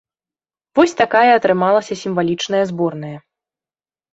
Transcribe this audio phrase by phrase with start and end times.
[0.77, 3.17] Вось такая атрымалася сімвалічная зборная.